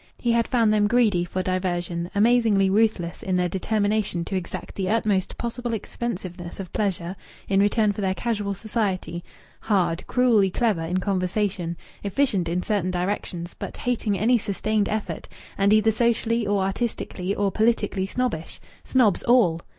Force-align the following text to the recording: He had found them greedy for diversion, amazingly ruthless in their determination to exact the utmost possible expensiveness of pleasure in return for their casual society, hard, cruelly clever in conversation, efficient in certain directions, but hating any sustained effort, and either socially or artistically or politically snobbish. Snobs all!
He 0.17 0.31
had 0.31 0.47
found 0.47 0.73
them 0.73 0.87
greedy 0.87 1.23
for 1.23 1.43
diversion, 1.43 2.09
amazingly 2.15 2.71
ruthless 2.71 3.21
in 3.21 3.35
their 3.37 3.47
determination 3.47 4.25
to 4.25 4.35
exact 4.35 4.73
the 4.73 4.89
utmost 4.89 5.37
possible 5.37 5.73
expensiveness 5.75 6.59
of 6.59 6.73
pleasure 6.73 7.15
in 7.47 7.59
return 7.59 7.93
for 7.93 8.01
their 8.01 8.15
casual 8.15 8.55
society, 8.55 9.23
hard, 9.59 10.07
cruelly 10.07 10.49
clever 10.49 10.81
in 10.81 10.97
conversation, 10.97 11.77
efficient 12.03 12.49
in 12.49 12.63
certain 12.63 12.89
directions, 12.89 13.53
but 13.59 13.77
hating 13.77 14.17
any 14.17 14.39
sustained 14.39 14.89
effort, 14.89 15.29
and 15.55 15.71
either 15.71 15.91
socially 15.91 16.47
or 16.47 16.63
artistically 16.63 17.35
or 17.35 17.51
politically 17.51 18.07
snobbish. 18.07 18.59
Snobs 18.83 19.21
all! 19.21 19.61